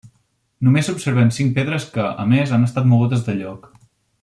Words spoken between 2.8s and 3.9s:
mogudes de lloc.